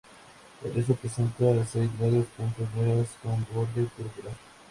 [0.65, 4.31] El resto presenta seis largas puntas negras con borde púrpura.